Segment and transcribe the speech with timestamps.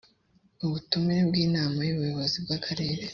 [0.65, 3.03] ubutumire bw inama y ubuyobozi bw akarere